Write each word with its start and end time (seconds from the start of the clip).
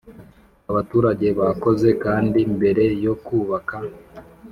abaturage 0.71 1.27
bakoze 1.39 1.89
kandi 2.03 2.39
mbere 2.55 2.83
yo 3.05 3.13
kubaka 3.25 3.77